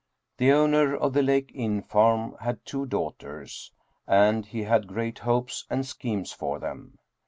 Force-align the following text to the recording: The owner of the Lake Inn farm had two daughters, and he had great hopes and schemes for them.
The 0.39 0.51
owner 0.51 0.97
of 0.97 1.13
the 1.13 1.21
Lake 1.21 1.51
Inn 1.53 1.83
farm 1.83 2.35
had 2.39 2.65
two 2.65 2.87
daughters, 2.87 3.71
and 4.07 4.47
he 4.47 4.63
had 4.63 4.87
great 4.87 5.19
hopes 5.19 5.67
and 5.69 5.85
schemes 5.85 6.31
for 6.31 6.57
them. 6.57 6.97